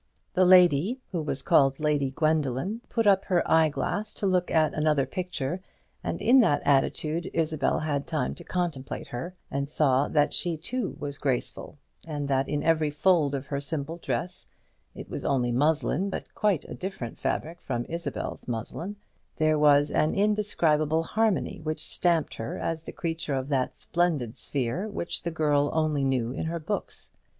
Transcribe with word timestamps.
The 0.33 0.45
lady, 0.45 0.99
who 1.11 1.21
was 1.21 1.43
called 1.43 1.79
Lady 1.79 2.09
Gwendoline, 2.09 2.81
put 2.89 3.05
up 3.05 3.23
her 3.25 3.43
eye 3.47 3.69
glass 3.69 4.15
to 4.15 4.25
look 4.25 4.49
at 4.49 4.73
another 4.73 5.05
picture; 5.05 5.61
and 6.03 6.19
in 6.19 6.39
that 6.39 6.63
attitude 6.65 7.29
Isabel 7.35 7.77
had 7.77 8.07
time 8.07 8.33
to 8.33 8.43
contemplate 8.43 9.09
her, 9.09 9.35
and 9.51 9.69
saw 9.69 10.07
that 10.07 10.33
she 10.33 10.57
too 10.57 10.97
was 10.99 11.19
graceful, 11.19 11.77
and 12.07 12.27
that 12.29 12.49
in 12.49 12.63
every 12.63 12.89
fold 12.89 13.35
of 13.35 13.45
her 13.45 13.61
simple 13.61 13.97
dress 13.97 14.47
it 14.95 15.07
was 15.07 15.23
only 15.23 15.51
muslin, 15.51 16.09
but 16.09 16.33
quite 16.33 16.65
a 16.65 16.73
different 16.73 17.19
fabric 17.19 17.61
from 17.61 17.85
Isabel's 17.85 18.47
muslin 18.47 18.95
there 19.35 19.59
was 19.59 19.91
an 19.91 20.15
indescribable 20.15 21.03
harmony 21.03 21.61
which 21.61 21.85
stamped 21.87 22.33
her 22.33 22.57
as 22.57 22.81
the 22.81 22.91
creature 22.91 23.35
of 23.35 23.49
that 23.49 23.79
splendid 23.79 24.35
sphere 24.39 24.87
which 24.87 25.21
the 25.21 25.29
girl 25.29 25.69
only 25.73 26.03
knew 26.03 26.31
in 26.31 26.45
her 26.45 26.59
books. 26.59 27.11